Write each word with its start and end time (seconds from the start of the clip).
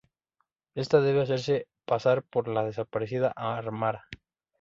Ésta 0.73 0.99
debe 0.99 1.21
hacerse 1.21 1.67
pasar 1.85 2.23
por 2.23 2.47
la 2.47 2.63
desaparecida 2.63 3.33
Amara. 3.35 4.07